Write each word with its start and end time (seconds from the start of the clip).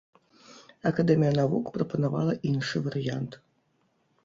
Акадэмія 0.89 1.33
навук 1.41 1.69
прапанавала 1.77 2.33
іншы 2.55 2.77
варыянт. 2.89 3.31